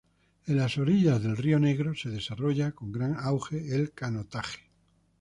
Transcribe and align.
En 0.47 0.57
las 0.57 0.79
orillas 0.79 1.21
del 1.21 1.37
río 1.37 1.59
Negro 1.59 1.93
se 1.93 2.09
desarrolla 2.09 2.71
con 2.71 2.91
gran 2.91 3.15
auge 3.19 3.75
el 3.75 3.91
canotaje. 3.91 4.61